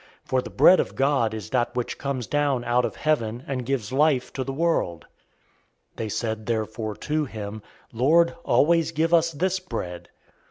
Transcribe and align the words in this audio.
006:033 0.23 0.27
For 0.29 0.41
the 0.41 0.49
bread 0.49 0.79
of 0.79 0.95
God 0.95 1.33
is 1.35 1.49
that 1.51 1.75
which 1.75 1.99
comes 1.99 2.25
down 2.25 2.63
out 2.63 2.85
of 2.85 2.95
heaven, 2.95 3.43
and 3.45 3.63
gives 3.63 3.91
life 3.93 4.33
to 4.33 4.43
the 4.43 4.51
world." 4.51 5.05
006:034 5.91 5.95
They 5.97 6.09
said 6.09 6.45
therefore 6.47 6.95
to 6.95 7.25
him, 7.25 7.61
"Lord, 7.93 8.33
always 8.43 8.91
give 8.93 9.13
us 9.13 9.31
this 9.31 9.59
bread." 9.59 10.09